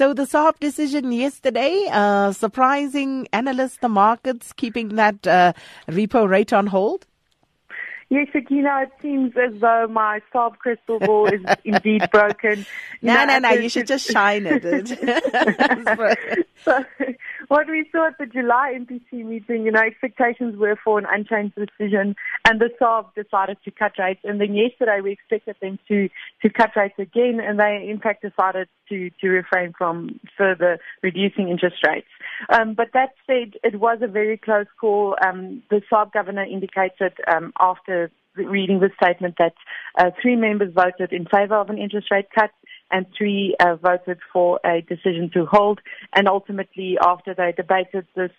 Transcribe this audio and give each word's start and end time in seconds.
So 0.00 0.14
the 0.14 0.22
SARB 0.22 0.58
decision 0.60 1.12
yesterday, 1.12 1.86
uh, 1.92 2.32
surprising 2.32 3.28
analysts, 3.34 3.76
the 3.82 3.90
markets 3.90 4.54
keeping 4.54 4.96
that 4.96 5.26
uh, 5.26 5.52
repo 5.90 6.26
rate 6.26 6.54
on 6.54 6.68
hold. 6.68 7.04
Yes, 8.08 8.28
Sakina, 8.32 8.84
it 8.84 8.92
seems 9.02 9.34
as 9.36 9.60
though 9.60 9.88
my 9.90 10.22
SARB 10.32 10.56
crystal 10.56 11.00
ball 11.00 11.26
is 11.26 11.42
indeed 11.64 12.08
broken. 12.10 12.64
No, 13.02 13.26
no, 13.26 13.40
no, 13.40 13.50
you 13.50 13.68
should 13.68 13.86
just 13.86 14.10
shine 14.10 14.46
it. 14.46 14.88
so, 16.64 16.82
what 17.50 17.66
we 17.68 17.84
saw 17.90 18.06
at 18.06 18.16
the 18.16 18.26
July 18.26 18.78
MPC 18.78 19.24
meeting, 19.24 19.64
you 19.64 19.72
know, 19.72 19.80
expectations 19.80 20.56
were 20.56 20.78
for 20.84 21.00
an 21.00 21.06
unchanged 21.10 21.56
decision, 21.56 22.14
and 22.48 22.60
the 22.60 22.70
SARB 22.80 23.06
decided 23.16 23.56
to 23.64 23.72
cut 23.72 23.90
rates. 23.98 24.20
And 24.22 24.40
then 24.40 24.54
yesterday 24.54 25.00
we 25.02 25.10
expected 25.10 25.56
them 25.60 25.76
to, 25.88 26.08
to 26.42 26.48
cut 26.48 26.70
rates 26.76 26.94
again, 26.96 27.40
and 27.42 27.58
they 27.58 27.88
in 27.90 27.98
fact 27.98 28.22
decided 28.22 28.68
to, 28.88 29.10
to 29.20 29.28
refrain 29.28 29.74
from 29.76 30.20
further 30.38 30.78
reducing 31.02 31.48
interest 31.48 31.78
rates. 31.84 32.06
Um, 32.50 32.74
but 32.74 32.90
that 32.94 33.14
said, 33.26 33.54
it 33.64 33.80
was 33.80 33.98
a 34.00 34.06
very 34.06 34.36
close 34.36 34.66
call. 34.80 35.16
Um, 35.20 35.64
the 35.70 35.82
SARB 35.92 36.12
governor 36.12 36.44
indicated 36.44 37.14
um, 37.26 37.52
after 37.58 38.12
reading 38.36 38.78
the 38.78 38.90
statement 39.02 39.34
that 39.40 39.54
uh, 39.98 40.12
three 40.22 40.36
members 40.36 40.72
voted 40.72 41.12
in 41.12 41.26
favor 41.26 41.56
of 41.56 41.68
an 41.68 41.78
interest 41.78 42.12
rate 42.12 42.28
cut 42.32 42.52
and 42.90 43.06
three 43.16 43.56
uh, 43.60 43.76
voted 43.76 44.18
for 44.32 44.60
a 44.64 44.80
decision 44.82 45.30
to 45.34 45.46
hold. 45.46 45.80
And 46.14 46.28
ultimately, 46.28 46.98
after 47.00 47.34
they 47.34 47.52
debated 47.56 48.06
this 48.14 48.32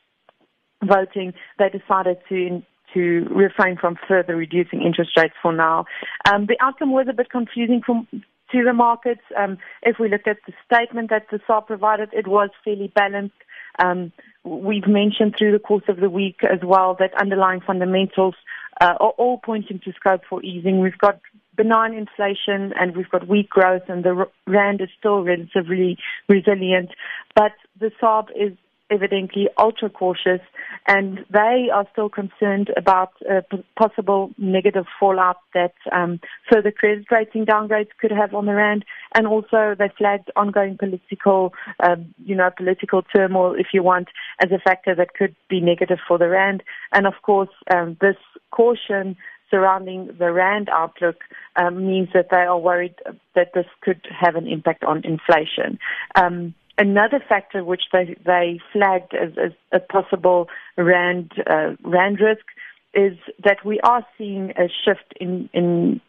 voting, 0.83 1.33
they 1.59 1.69
decided 1.69 2.17
to 2.29 2.61
to 2.93 3.25
refrain 3.31 3.77
from 3.77 3.97
further 4.07 4.35
reducing 4.35 4.81
interest 4.81 5.11
rates 5.15 5.33
for 5.41 5.53
now. 5.53 5.85
Um, 6.29 6.47
the 6.47 6.57
outcome 6.59 6.91
was 6.91 7.07
a 7.09 7.13
bit 7.13 7.29
confusing 7.29 7.81
for, 7.85 8.05
to 8.11 8.63
the 8.63 8.73
markets. 8.73 9.21
Um, 9.37 9.57
if 9.81 9.97
we 9.99 10.09
look 10.09 10.27
at 10.27 10.37
the 10.45 10.53
statement 10.65 11.09
that 11.09 11.27
the 11.31 11.39
SARB 11.47 11.67
provided, 11.67 12.09
it 12.11 12.27
was 12.27 12.49
fairly 12.63 12.91
balanced. 12.93 13.35
Um, 13.79 14.11
we've 14.43 14.87
mentioned 14.87 15.35
through 15.37 15.53
the 15.53 15.59
course 15.59 15.85
of 15.87 15.97
the 15.97 16.09
week 16.09 16.43
as 16.43 16.59
well 16.63 16.95
that 16.99 17.13
underlying 17.19 17.61
fundamentals 17.61 18.35
uh, 18.81 18.95
are 18.99 19.11
all 19.11 19.37
pointing 19.37 19.79
to 19.85 19.93
scope 19.93 20.21
for 20.29 20.43
easing. 20.43 20.79
We've 20.79 20.97
got 20.97 21.19
benign 21.55 21.93
inflation 21.93 22.73
and 22.79 22.95
we've 22.95 23.09
got 23.09 23.27
weak 23.27 23.49
growth 23.49 23.83
and 23.87 24.03
the 24.03 24.25
rand 24.47 24.81
is 24.81 24.89
still 24.97 25.23
relatively 25.23 25.97
resilient. 26.27 26.89
But 27.35 27.53
the 27.79 27.91
SARB 28.01 28.29
is 28.35 28.57
evidently 28.91 29.47
ultra 29.57 29.89
cautious 29.89 30.41
and 30.87 31.19
they 31.31 31.69
are 31.73 31.87
still 31.91 32.09
concerned 32.09 32.69
about 32.75 33.13
possible 33.77 34.31
negative 34.37 34.85
fallout 34.99 35.37
that 35.53 35.73
um, 35.91 36.19
further 36.51 36.71
credit 36.71 37.05
rating 37.09 37.45
downgrades 37.45 37.89
could 37.99 38.11
have 38.11 38.33
on 38.33 38.45
the 38.45 38.53
rand 38.53 38.83
and 39.15 39.25
also 39.25 39.75
they 39.79 39.89
flagged 39.97 40.29
ongoing 40.35 40.77
political 40.77 41.53
um, 41.81 42.13
you 42.23 42.35
know 42.35 42.49
political 42.55 43.01
turmoil 43.15 43.55
if 43.57 43.67
you 43.73 43.81
want 43.81 44.09
as 44.43 44.51
a 44.51 44.59
factor 44.59 44.93
that 44.93 45.13
could 45.13 45.35
be 45.49 45.61
negative 45.61 45.99
for 46.07 46.17
the 46.17 46.27
rand 46.27 46.61
and 46.91 47.07
of 47.07 47.13
course 47.23 47.49
um, 47.73 47.95
this 48.01 48.17
caution 48.51 49.15
surrounding 49.51 50.09
the 50.17 50.31
rand 50.31 50.69
outlook 50.69 51.17
um, 51.55 51.85
means 51.85 52.09
that 52.13 52.29
they 52.31 52.37
are 52.37 52.57
worried 52.57 52.95
that 53.35 53.51
this 53.53 53.67
could 53.81 54.01
have 54.09 54.35
an 54.35 54.47
impact 54.47 54.83
on 54.83 55.03
inflation. 55.03 55.77
Um, 56.15 56.55
another 56.77 57.23
factor 57.27 57.63
which 57.63 57.83
they, 57.91 58.15
they 58.25 58.59
flagged 58.73 59.13
as, 59.13 59.33
as 59.37 59.51
a 59.71 59.79
possible 59.79 60.47
rand 60.77 61.31
uh, 61.45 61.75
rand 61.83 62.19
risk 62.19 62.45
is 62.93 63.17
that 63.43 63.63
we 63.63 63.79
are 63.81 64.05
seeing 64.17 64.51
a 64.51 64.67
shift 64.83 65.13
in 65.19 65.49
in 65.53 66.01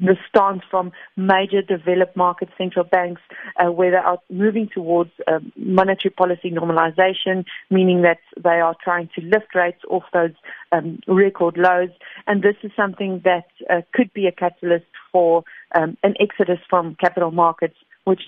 the 0.00 0.16
stance 0.28 0.62
from 0.70 0.92
major 1.16 1.62
developed 1.62 2.16
market 2.16 2.48
central 2.56 2.84
banks 2.84 3.20
uh, 3.56 3.70
where 3.70 3.90
they 3.90 3.96
are 3.96 4.18
moving 4.30 4.68
towards 4.72 5.10
uh, 5.26 5.40
monetary 5.56 6.10
policy 6.10 6.50
normalization, 6.50 7.44
meaning 7.70 8.02
that 8.02 8.18
they 8.42 8.60
are 8.60 8.74
trying 8.82 9.08
to 9.14 9.20
lift 9.22 9.54
rates 9.54 9.82
off 9.88 10.04
those 10.12 10.34
um, 10.72 10.98
record 11.06 11.56
lows. 11.56 11.90
And 12.26 12.42
this 12.42 12.56
is 12.62 12.72
something 12.76 13.20
that 13.24 13.46
uh, 13.68 13.82
could 13.92 14.12
be 14.12 14.26
a 14.26 14.32
catalyst 14.32 14.86
for 15.12 15.44
um, 15.74 15.96
an 16.02 16.14
exodus 16.18 16.58
from 16.68 16.96
capital 17.00 17.30
markets, 17.30 17.76
which 18.04 18.22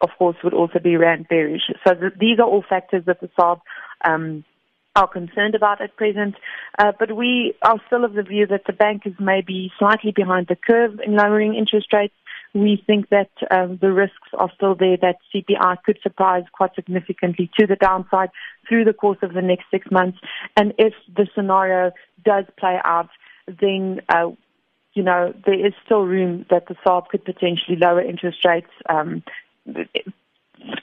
of 0.00 0.10
course 0.18 0.36
would 0.44 0.54
also 0.54 0.78
be 0.78 0.96
rand 0.96 1.26
bearish. 1.28 1.70
So 1.86 1.94
th- 1.94 2.12
these 2.18 2.38
are 2.38 2.46
all 2.46 2.64
factors 2.68 3.04
that 3.06 3.20
the 3.20 3.28
SARB 3.38 3.60
um, 4.04 4.44
are 4.98 5.06
concerned 5.06 5.54
about 5.54 5.80
at 5.80 5.96
present. 5.96 6.34
Uh, 6.78 6.92
but 6.98 7.16
we 7.16 7.54
are 7.62 7.80
still 7.86 8.04
of 8.04 8.14
the 8.14 8.22
view 8.22 8.46
that 8.48 8.64
the 8.66 8.72
bank 8.72 9.02
is 9.06 9.14
maybe 9.20 9.72
slightly 9.78 10.12
behind 10.12 10.48
the 10.48 10.56
curve 10.56 11.00
in 11.04 11.14
lowering 11.14 11.54
interest 11.54 11.92
rates. 11.92 12.14
We 12.54 12.82
think 12.86 13.10
that 13.10 13.30
um, 13.50 13.78
the 13.80 13.92
risks 13.92 14.28
are 14.32 14.50
still 14.56 14.74
there 14.74 14.96
that 15.02 15.16
CPI 15.32 15.82
could 15.84 15.98
surprise 16.02 16.44
quite 16.52 16.74
significantly 16.74 17.50
to 17.58 17.66
the 17.66 17.76
downside 17.76 18.30
through 18.68 18.84
the 18.84 18.92
course 18.92 19.18
of 19.22 19.34
the 19.34 19.42
next 19.42 19.66
six 19.70 19.86
months. 19.90 20.18
And 20.56 20.72
if 20.78 20.94
the 21.14 21.28
scenario 21.34 21.92
does 22.24 22.46
play 22.58 22.78
out, 22.84 23.10
then 23.46 24.00
uh, 24.08 24.30
you 24.94 25.02
know 25.02 25.32
there 25.46 25.66
is 25.66 25.74
still 25.84 26.02
room 26.02 26.46
that 26.50 26.66
the 26.66 26.76
SARB 26.84 27.08
could 27.08 27.24
potentially 27.24 27.76
lower 27.76 28.00
interest 28.00 28.44
rates 28.44 28.70
um, 28.88 29.22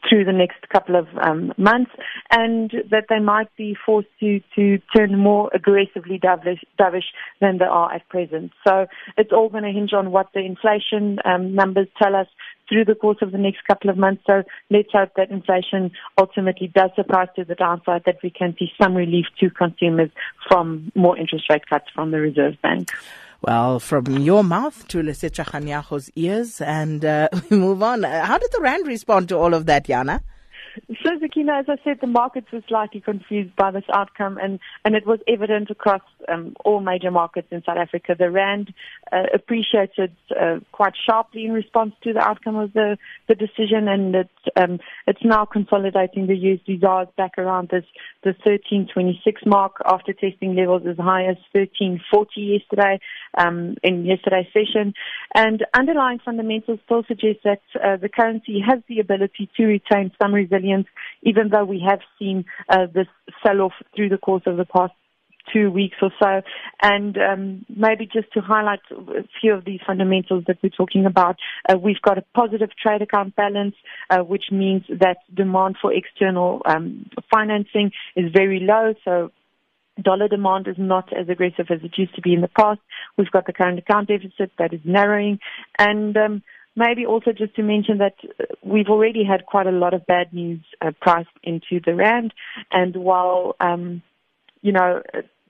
through 0.07 0.25
the 0.25 0.31
next 0.31 0.67
couple 0.69 0.95
of 0.95 1.07
um, 1.21 1.53
months, 1.57 1.91
and 2.31 2.71
that 2.91 3.05
they 3.09 3.19
might 3.19 3.53
be 3.57 3.75
forced 3.85 4.07
to, 4.19 4.39
to 4.55 4.79
turn 4.95 5.17
more 5.17 5.49
aggressively 5.53 6.19
dovish, 6.19 6.63
dovish 6.79 7.09
than 7.41 7.57
they 7.57 7.65
are 7.65 7.91
at 7.93 8.07
present. 8.09 8.51
So 8.67 8.87
it's 9.17 9.31
all 9.31 9.49
going 9.49 9.63
to 9.63 9.71
hinge 9.71 9.93
on 9.93 10.11
what 10.11 10.27
the 10.33 10.41
inflation 10.41 11.19
um, 11.25 11.55
numbers 11.55 11.87
tell 12.01 12.15
us 12.15 12.27
through 12.69 12.85
the 12.85 12.95
course 12.95 13.17
of 13.21 13.31
the 13.31 13.37
next 13.37 13.59
couple 13.67 13.89
of 13.89 13.97
months. 13.97 14.23
So 14.25 14.43
let's 14.69 14.89
hope 14.91 15.11
that 15.17 15.29
inflation 15.29 15.91
ultimately 16.19 16.67
does 16.67 16.91
surprise 16.95 17.27
to 17.35 17.45
the 17.45 17.55
downside, 17.55 18.03
that 18.05 18.17
we 18.23 18.29
can 18.29 18.55
see 18.57 18.71
some 18.81 18.95
relief 18.95 19.25
to 19.39 19.49
consumers 19.49 20.09
from 20.47 20.91
more 20.95 21.17
interest 21.17 21.45
rate 21.49 21.67
cuts 21.67 21.85
from 21.93 22.11
the 22.11 22.19
Reserve 22.19 22.55
Bank. 22.61 22.91
Well, 23.41 23.79
from 23.79 24.05
your 24.17 24.43
mouth 24.43 24.87
to 24.89 24.99
Lesetja 24.99 25.45
Kganyago's 25.45 26.09
ears, 26.15 26.61
and 26.61 27.03
uh, 27.05 27.29
we 27.49 27.57
move 27.57 27.83
on. 27.83 28.03
How 28.03 28.37
did 28.37 28.51
the 28.51 28.61
Rand 28.61 28.87
respond 28.87 29.29
to 29.29 29.37
all 29.37 29.53
of 29.53 29.65
that, 29.67 29.85
Jana? 29.85 30.21
So, 31.03 31.11
Sakina, 31.21 31.53
as 31.59 31.65
I 31.67 31.77
said, 31.83 31.99
the 32.01 32.07
markets 32.07 32.47
were 32.51 32.61
slightly 32.67 33.01
confused 33.01 33.55
by 33.55 33.71
this 33.71 33.83
outcome, 33.93 34.37
and, 34.41 34.59
and 34.83 34.95
it 34.95 35.05
was 35.05 35.19
evident 35.27 35.69
across 35.69 36.01
um, 36.27 36.55
all 36.65 36.79
major 36.79 37.11
markets 37.11 37.47
in 37.51 37.63
South 37.65 37.77
Africa. 37.77 38.15
The 38.17 38.31
rand 38.31 38.73
uh, 39.11 39.23
appreciated 39.33 40.15
uh, 40.31 40.59
quite 40.71 40.93
sharply 41.07 41.45
in 41.45 41.53
response 41.53 41.93
to 42.03 42.13
the 42.13 42.19
outcome 42.19 42.55
of 42.55 42.73
the, 42.73 42.97
the 43.27 43.35
decision, 43.35 43.87
and 43.87 44.15
it, 44.15 44.29
um, 44.55 44.79
it's 45.07 45.23
now 45.23 45.45
consolidating 45.45 46.27
the 46.27 46.33
USD 46.33 46.81
back 47.15 47.37
around 47.37 47.69
this 47.69 47.85
the 48.23 48.31
1326 48.31 49.43
mark 49.45 49.77
after 49.85 50.13
testing 50.13 50.55
levels 50.55 50.81
as 50.89 50.97
high 50.97 51.25
as 51.25 51.37
1340 51.53 52.41
yesterday 52.41 52.99
um, 53.37 53.75
in 53.83 54.05
yesterday's 54.05 54.47
session. 54.51 54.93
And 55.33 55.63
underlying 55.77 56.19
fundamentals 56.23 56.79
still 56.85 57.03
suggest 57.07 57.39
that 57.43 57.61
uh, 57.75 57.97
the 57.97 58.09
currency 58.09 58.59
has 58.67 58.79
the 58.89 58.99
ability 58.99 59.49
to 59.57 59.65
retain 59.65 60.11
some 60.19 60.33
resilience, 60.33 60.64
even 61.23 61.49
though 61.49 61.65
we 61.65 61.83
have 61.87 61.99
seen 62.19 62.45
uh, 62.69 62.87
this 62.93 63.07
sell-off 63.45 63.73
through 63.95 64.09
the 64.09 64.17
course 64.17 64.43
of 64.45 64.57
the 64.57 64.65
past 64.65 64.93
two 65.53 65.69
weeks 65.69 65.97
or 66.01 66.11
so. 66.19 66.41
And 66.81 67.17
um, 67.17 67.65
maybe 67.69 68.05
just 68.11 68.31
to 68.33 68.41
highlight 68.41 68.79
a 68.91 69.23
few 69.41 69.53
of 69.53 69.65
these 69.65 69.79
fundamentals 69.85 70.43
that 70.47 70.57
we're 70.63 70.69
talking 70.69 71.05
about, 71.05 71.37
uh, 71.69 71.77
we've 71.77 72.01
got 72.01 72.17
a 72.17 72.23
positive 72.33 72.69
trade 72.81 73.01
account 73.01 73.35
balance, 73.35 73.75
uh, 74.09 74.19
which 74.19 74.45
means 74.51 74.83
that 74.89 75.17
demand 75.33 75.77
for 75.81 75.93
external 75.93 76.61
um, 76.65 77.09
financing 77.33 77.91
is 78.15 78.31
very 78.33 78.59
low. 78.59 78.93
So 79.03 79.31
dollar 80.01 80.27
demand 80.27 80.67
is 80.67 80.75
not 80.77 81.09
as 81.13 81.29
aggressive 81.29 81.67
as 81.69 81.79
it 81.83 81.97
used 81.97 82.15
to 82.15 82.21
be 82.21 82.33
in 82.33 82.41
the 82.41 82.49
past. 82.49 82.81
We've 83.17 83.31
got 83.31 83.45
the 83.45 83.53
current 83.53 83.79
account 83.79 84.07
deficit 84.07 84.51
that 84.57 84.73
is 84.73 84.81
narrowing. 84.83 85.39
And 85.79 86.15
um, 86.17 86.43
maybe 86.75 87.05
also 87.05 87.31
just 87.31 87.55
to 87.55 87.63
mention 87.63 87.99
that 87.99 88.15
we've 88.63 88.89
already 88.89 89.23
had 89.23 89.45
quite 89.45 89.67
a 89.67 89.71
lot 89.71 89.93
of 89.93 90.05
bad 90.05 90.33
news 90.33 90.61
uh, 90.81 90.91
priced 90.99 91.29
into 91.43 91.79
the 91.85 91.95
rand. 91.95 92.33
And 92.71 92.95
while, 92.95 93.55
um, 93.59 94.01
you 94.61 94.71
know, 94.71 95.01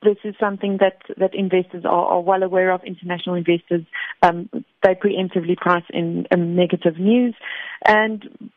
this 0.04 0.18
is 0.24 0.36
something 0.40 0.78
that, 0.80 1.02
that 1.18 1.34
investors 1.34 1.84
are, 1.86 2.06
are 2.06 2.22
well 2.22 2.44
aware 2.44 2.72
of. 2.72 2.84
International 2.84 3.36
investors, 3.36 3.84
um, 4.22 4.50
they 4.84 4.94
preemptively 4.94 5.58
price 5.58 5.84
in 5.90 6.28
um, 6.32 6.56
negative 6.56 7.00
news. 7.00 7.34
And 7.86 8.52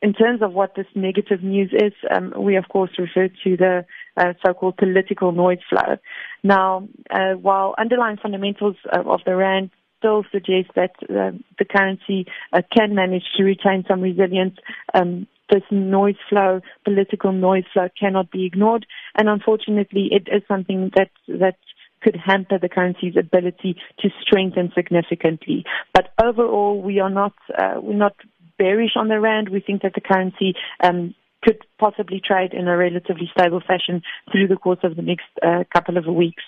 in 0.00 0.12
terms 0.12 0.42
of 0.42 0.52
what 0.52 0.74
this 0.76 0.86
negative 0.94 1.42
news 1.42 1.72
is, 1.72 1.94
um, 2.14 2.32
we 2.38 2.56
of 2.56 2.68
course 2.68 2.90
refer 2.98 3.28
to 3.42 3.56
the 3.56 3.84
uh, 4.16 4.34
so-called 4.44 4.76
political 4.76 5.32
noise 5.32 5.58
flow. 5.68 5.96
Now, 6.42 6.88
uh, 7.10 7.32
while 7.40 7.74
underlying 7.78 8.18
fundamentals 8.18 8.76
of 8.92 9.20
the 9.24 9.34
rand 9.34 9.70
still 9.98 10.24
suggest 10.32 10.70
that 10.74 10.92
uh, 11.02 11.32
the 11.58 11.64
currency 11.64 12.26
uh, 12.52 12.62
can 12.76 12.94
manage 12.94 13.24
to 13.36 13.44
retain 13.44 13.84
some 13.88 14.00
resilience, 14.00 14.56
um, 14.92 15.26
this 15.50 15.62
noise 15.70 16.16
flow, 16.28 16.60
political 16.84 17.32
noise 17.32 17.64
flow 17.72 17.88
cannot 17.98 18.30
be 18.30 18.46
ignored. 18.46 18.86
And 19.16 19.28
unfortunately, 19.28 20.08
it 20.10 20.28
is 20.34 20.42
something 20.48 20.90
that, 20.96 21.10
that 21.28 21.56
could 22.02 22.16
hamper 22.16 22.58
the 22.58 22.68
currency's 22.68 23.16
ability 23.16 23.76
to 24.00 24.08
strengthen 24.20 24.72
significantly. 24.74 25.64
But 25.92 26.08
overall, 26.22 26.80
we 26.80 27.00
are 27.00 27.10
not, 27.10 27.32
uh, 27.56 27.74
we're 27.80 27.94
not 27.94 28.16
bearish 28.58 28.92
on 28.96 29.08
the 29.08 29.20
rand. 29.20 29.48
We 29.48 29.60
think 29.60 29.82
that 29.82 29.94
the 29.94 30.00
currency 30.00 30.54
um, 30.82 31.14
could 31.44 31.58
possibly 31.78 32.20
trade 32.24 32.52
in 32.54 32.66
a 32.68 32.76
relatively 32.76 33.30
stable 33.36 33.60
fashion 33.60 34.02
through 34.32 34.48
the 34.48 34.56
course 34.56 34.78
of 34.82 34.96
the 34.96 35.02
next 35.02 35.26
uh, 35.42 35.64
couple 35.72 35.96
of 35.96 36.06
weeks. 36.06 36.42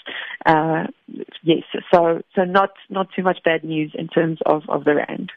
Uh, 0.45 0.85
yes, 1.43 1.63
so 1.93 2.23
so 2.35 2.45
not 2.45 2.71
not 2.89 3.09
too 3.15 3.23
much 3.23 3.39
bad 3.45 3.63
news 3.63 3.93
in 3.95 4.09
terms 4.09 4.39
of, 4.47 4.63
of 4.69 4.85
the 4.85 4.95
rand. 4.95 5.31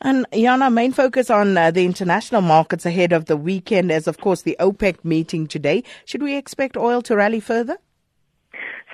And 0.00 0.26
Jana, 0.32 0.70
main 0.70 0.92
focus 0.92 1.28
on 1.28 1.56
uh, 1.56 1.72
the 1.72 1.84
international 1.84 2.40
markets 2.40 2.86
ahead 2.86 3.12
of 3.12 3.24
the 3.24 3.36
weekend 3.36 3.90
is, 3.90 4.06
of 4.06 4.18
course, 4.18 4.42
the 4.42 4.56
OPEC 4.60 5.04
meeting 5.04 5.48
today. 5.48 5.82
Should 6.04 6.22
we 6.22 6.36
expect 6.36 6.76
oil 6.76 7.02
to 7.02 7.16
rally 7.16 7.40
further? 7.40 7.78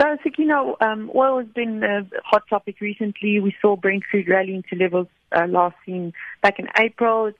So, 0.00 0.16
Sakina, 0.24 0.72
um, 0.80 1.10
oil 1.14 1.38
has 1.38 1.48
been 1.54 1.84
a 1.84 2.08
hot 2.24 2.42
topic 2.48 2.80
recently. 2.80 3.38
We 3.38 3.54
saw 3.60 3.76
Brent 3.76 4.04
crude 4.04 4.28
rallying 4.28 4.64
to 4.70 4.76
levels 4.76 5.08
uh, 5.30 5.46
last 5.46 5.76
seen 5.84 6.12
back 6.42 6.58
in 6.58 6.68
April. 6.78 7.26
It's 7.26 7.38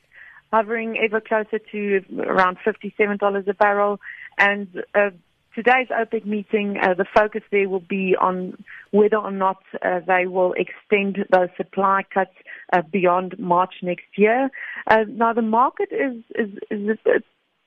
hovering 0.52 0.98
ever 0.98 1.20
closer 1.20 1.58
to 1.72 2.00
around 2.20 2.58
$57 2.66 3.48
a 3.48 3.54
barrel. 3.54 4.00
And 4.38 4.68
uh, 4.94 5.10
today's 5.54 5.88
OPEC 5.88 6.24
meeting, 6.24 6.76
uh, 6.80 6.94
the 6.94 7.06
focus 7.14 7.42
there 7.50 7.68
will 7.68 7.80
be 7.80 8.16
on 8.20 8.62
whether 8.90 9.16
or 9.16 9.30
not 9.30 9.62
uh, 9.82 10.00
they 10.06 10.26
will 10.26 10.54
extend 10.54 11.18
those 11.30 11.48
supply 11.56 12.02
cuts 12.12 12.34
uh, 12.72 12.82
beyond 12.92 13.38
March 13.38 13.74
next 13.82 14.06
year. 14.16 14.50
Uh, 14.86 15.04
now, 15.08 15.32
the 15.32 15.42
market 15.42 15.88
is, 15.90 16.22
is, 16.34 16.50
is 16.70 16.98
a 17.06 17.20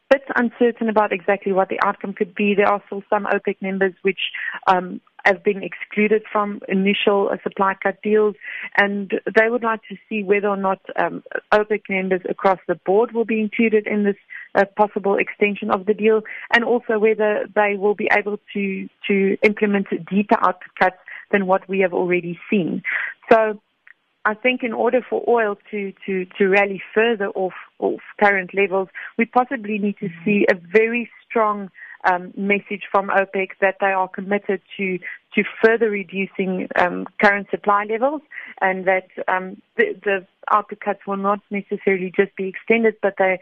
bit 0.10 0.24
uncertain 0.36 0.90
about 0.90 1.12
exactly 1.12 1.52
what 1.52 1.70
the 1.70 1.80
outcome 1.84 2.14
could 2.14 2.34
be. 2.36 2.54
There 2.56 2.68
are 2.68 2.82
still 2.86 3.04
some 3.10 3.26
OPEC 3.26 3.62
members 3.62 3.94
which 4.02 4.20
um, 4.68 5.02
have 5.26 5.44
been 5.44 5.64
excluded 5.64 6.24
from 6.32 6.62
initial 6.68 7.30
uh, 7.32 7.38
supply 7.44 7.74
cut 7.82 8.02
deals, 8.02 8.36
and 8.78 9.12
they 9.36 9.50
would 9.50 9.64
like 9.64 9.82
to 9.90 9.96
see 10.08 10.24
whether 10.24 10.48
or 10.48 10.58
not 10.58 10.80
um, 10.96 11.24
OPEC 11.52 11.82
members 11.90 12.22
across 12.30 12.60
the 12.68 12.76
board 12.76 13.12
will 13.14 13.26
be 13.26 13.40
included 13.40 13.88
in 13.88 14.04
this 14.04 14.16
uh, 14.56 14.66
possible 14.76 15.18
extension 15.18 15.70
of 15.72 15.86
the 15.86 15.94
deal, 15.94 16.22
and 16.54 16.64
also 16.64 17.00
whether 17.00 17.46
they 17.56 17.76
will 17.78 17.96
be 17.96 18.10
able 18.12 18.40
to 18.54 18.88
to 19.08 19.38
implement 19.44 19.88
deeper 20.10 20.38
output 20.42 20.76
cuts 20.80 20.98
than 21.32 21.46
what 21.46 21.68
we 21.68 21.80
have 21.80 21.94
already 21.94 22.40
seen. 22.50 22.82
So 23.30 23.60
I 24.28 24.34
think 24.34 24.62
in 24.62 24.74
order 24.74 25.00
for 25.10 25.24
oil 25.26 25.56
to, 25.72 25.94
to, 26.06 26.26
to 26.38 26.48
rally 26.50 26.82
further 26.94 27.28
off, 27.30 27.54
off 27.80 28.02
current 28.22 28.54
levels, 28.54 28.90
we 29.18 29.24
possibly 29.24 29.78
need 29.78 29.98
to 30.00 30.10
see 30.26 30.46
a 30.52 30.56
very 30.56 31.10
strong 31.26 31.72
um, 32.04 32.34
message 32.36 32.84
from 32.92 33.08
OPEC 33.08 33.52
that 33.62 33.76
they 33.80 33.88
are 33.88 34.10
committed 34.10 34.62
to 34.76 35.00
to 35.36 35.44
further 35.64 35.90
reducing 35.90 36.68
um, 36.76 37.06
current 37.22 37.48
supply 37.52 37.86
levels, 37.86 38.22
and 38.60 38.86
that 38.86 39.08
um, 39.28 39.62
the, 39.78 39.96
the 40.04 40.28
output 40.52 40.80
cuts 40.80 41.00
will 41.08 41.18
not 41.18 41.40
necessarily 41.50 42.12
just 42.16 42.36
be 42.36 42.48
extended, 42.48 42.96
but 43.02 43.14
they 43.18 43.40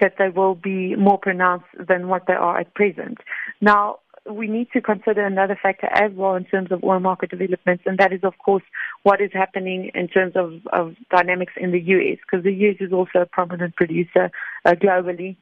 that 0.00 0.14
they 0.18 0.28
will 0.28 0.54
be 0.54 0.94
more 0.94 1.18
pronounced 1.18 1.66
than 1.88 2.06
what 2.06 2.26
they 2.28 2.34
are 2.34 2.60
at 2.60 2.74
present. 2.74 3.18
Now, 3.60 3.98
we 4.30 4.46
need 4.46 4.68
to 4.72 4.80
consider 4.80 5.24
another 5.24 5.58
factor 5.60 5.88
as 5.92 6.12
well 6.12 6.34
in 6.34 6.44
terms 6.44 6.70
of 6.70 6.84
oil 6.84 7.00
market 7.00 7.30
developments, 7.30 7.84
and 7.86 7.98
that 7.98 8.12
is, 8.12 8.20
of 8.22 8.34
course, 8.38 8.62
what 9.02 9.20
is 9.20 9.30
happening 9.32 9.90
in 9.94 10.08
terms 10.08 10.34
of, 10.36 10.54
of 10.72 10.94
dynamics 11.10 11.52
in 11.56 11.72
the 11.72 11.80
U.S., 11.80 12.18
because 12.20 12.44
the 12.44 12.52
U.S. 12.52 12.76
is 12.80 12.92
also 12.92 13.20
a 13.20 13.26
prominent 13.26 13.76
producer 13.76 14.30
uh, 14.64 14.72
globally. 14.72 15.36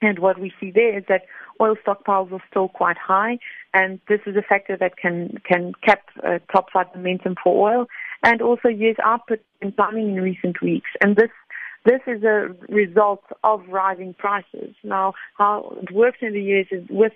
And 0.00 0.20
what 0.20 0.38
we 0.38 0.52
see 0.60 0.70
there 0.70 0.96
is 0.96 1.04
that 1.08 1.22
oil 1.60 1.74
stockpiles 1.84 2.30
are 2.32 2.42
still 2.48 2.68
quite 2.68 2.96
high, 2.96 3.38
and 3.74 3.98
this 4.08 4.20
is 4.26 4.36
a 4.36 4.42
factor 4.42 4.76
that 4.76 4.96
can 4.96 5.38
can 5.44 5.72
cap 5.84 6.02
uh, 6.24 6.38
topside 6.52 6.86
momentum 6.94 7.34
for 7.42 7.68
oil, 7.68 7.86
and 8.22 8.40
also 8.40 8.68
U.S. 8.68 8.96
output 9.04 9.40
in 9.60 9.72
climbing 9.72 10.10
in 10.10 10.22
recent 10.22 10.62
weeks. 10.62 10.90
And 11.00 11.16
this 11.16 11.30
this 11.84 12.00
is 12.06 12.22
a 12.22 12.54
result 12.68 13.24
of 13.42 13.62
rising 13.68 14.14
prices. 14.14 14.74
Now, 14.84 15.14
how 15.36 15.76
it 15.82 15.92
works 15.92 16.18
in 16.20 16.32
the 16.32 16.42
U.S. 16.42 16.66
is 16.70 16.86
with 16.90 17.12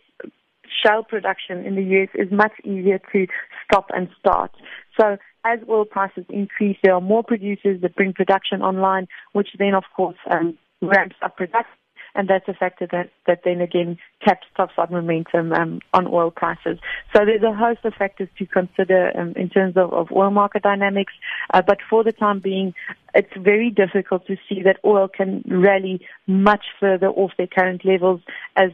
shale 0.84 1.02
production 1.02 1.64
in 1.64 1.74
the 1.74 1.82
US 1.82 2.08
is 2.14 2.32
much 2.32 2.52
easier 2.64 3.00
to 3.12 3.26
stop 3.64 3.86
and 3.94 4.08
start. 4.19 4.50
So 4.98 5.16
as 5.44 5.58
oil 5.69 5.84
prices 5.84 6.24
increase, 6.28 6.76
there 6.82 6.94
are 6.94 7.00
more 7.00 7.22
producers 7.22 7.80
that 7.82 7.96
bring 7.96 8.12
production 8.12 8.62
online, 8.62 9.08
which 9.32 9.48
then, 9.58 9.74
of 9.74 9.84
course, 9.96 10.19
um, 10.30 10.56
ramps 10.80 11.16
up 11.22 11.36
production. 11.36 11.72
And 12.14 12.28
that's 12.28 12.46
a 12.46 12.52
factor 12.52 12.86
that, 12.92 13.08
that 13.26 13.40
then 13.42 13.62
again 13.62 13.96
caps 14.22 14.46
topside 14.54 14.90
momentum 14.90 15.52
um, 15.52 15.80
on 15.94 16.06
oil 16.06 16.30
prices. 16.30 16.78
So 17.14 17.25
there's 17.25 17.42
a 17.42 17.54
host 17.54 17.80
of 17.84 17.94
factors 17.94 18.28
to 18.38 18.44
consider 18.44 19.12
um, 19.18 19.32
in 19.34 19.48
terms 19.48 19.78
of, 19.78 19.94
of 19.94 20.08
oil 20.12 20.30
market 20.30 20.62
dynamics. 20.62 21.14
Uh, 21.54 21.62
but 21.66 21.78
for 21.88 22.04
the 22.04 22.12
time 22.12 22.40
being, 22.40 22.75
it's 23.14 23.32
very 23.38 23.70
difficult 23.70 24.26
to 24.26 24.36
see 24.46 24.62
that 24.62 24.76
oil 24.84 25.08
can 25.08 25.42
rally 25.46 26.06
much 26.26 26.66
further 26.78 27.08
off 27.08 27.32
their 27.38 27.46
current 27.46 27.82
levels 27.82 28.20
as 28.56 28.72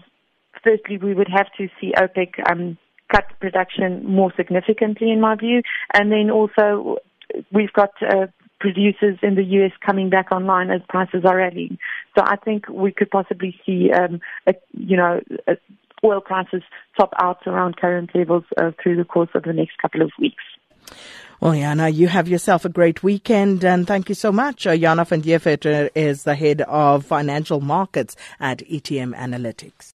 firstly, 0.62 0.99
we 0.99 1.14
would 1.14 1.28
have 1.28 1.46
to 1.58 1.69
see 1.81 1.93
OPEC 1.96 2.50
um, 2.50 2.78
cut 3.10 3.25
production 3.40 4.05
more 4.05 4.32
significantly, 4.37 5.10
in 5.10 5.20
my 5.20 5.34
view, 5.34 5.62
and 5.94 6.12
then 6.12 6.31
also 6.31 6.99
we've 7.52 7.72
got 7.72 7.90
uh, 8.02 8.26
producers 8.60 9.19
in 9.22 9.34
the 9.34 9.44
US 9.44 9.72
coming 9.84 10.10
back 10.10 10.32
online 10.32 10.70
as 10.70 10.81
prices 10.88 11.25
are 11.25 11.37
rallying. 11.37 11.78
So 12.16 12.25
I 12.25 12.37
think 12.37 12.69
we 12.69 12.93
could 12.93 13.10
possibly 13.10 13.58
see, 13.64 13.90
um, 13.93 14.20
a, 14.46 14.55
you 14.72 14.96
know, 14.96 15.20
a, 15.46 15.56
oil 16.05 16.20
prices 16.20 16.62
top 16.96 17.12
out 17.20 17.38
around 17.46 17.76
current 17.76 18.11
levels 18.14 18.44
uh, 18.56 18.70
through 18.82 18.96
the 18.96 19.04
course 19.04 19.31
of 19.34 19.43
the 19.43 19.52
next 19.52 19.78
couple 19.78 20.02
of 20.02 20.11
weeks. 20.19 20.43
Well, 21.40 21.54
Jana, 21.54 21.88
you 21.88 22.08
have 22.08 22.28
yourself 22.28 22.64
a 22.64 22.69
great 22.69 23.04
weekend, 23.04 23.64
and 23.64 23.87
thank 23.87 24.08
you 24.08 24.14
so 24.16 24.32
much. 24.32 24.66
Uh, 24.66 24.76
Jana 24.76 25.04
van 25.04 25.20
Deventer 25.20 25.88
is 25.94 26.25
the 26.25 26.34
head 26.34 26.62
of 26.62 27.06
financial 27.06 27.61
markets 27.61 28.16
at 28.40 28.58
ETM 28.58 29.14
Analytics. 29.14 29.87